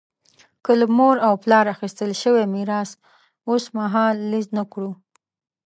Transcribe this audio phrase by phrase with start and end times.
[0.63, 2.89] که له مور او پلار اخیستل شوی میراث
[3.49, 4.91] اوسمهالیز نه کړو.